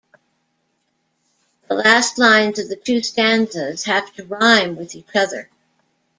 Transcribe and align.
The 1.67 1.75
last 1.75 2.17
lines 2.17 2.57
of 2.57 2.69
the 2.69 2.75
two 2.75 3.03
stanzas 3.03 3.83
have 3.83 4.11
to 4.15 4.25
rhyme 4.25 4.75
with 4.75 4.95
each 4.95 5.15
other. 5.15 5.47